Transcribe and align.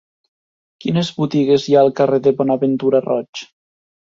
Quines 0.85 1.11
botigues 1.17 1.67
hi 1.67 1.77
ha 1.77 1.83
al 1.85 1.93
carrer 2.01 2.21
de 2.29 2.33
Bonaventura 2.41 3.07
Roig? 3.09 3.45